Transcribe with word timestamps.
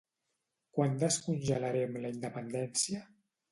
Quan 0.77 0.95
descongelarem 1.03 2.01
la 2.01 2.13
independència? 2.17 3.07